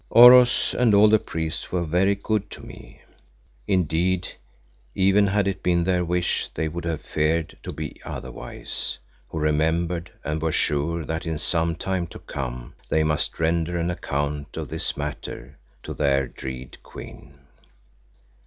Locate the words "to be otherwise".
7.61-8.97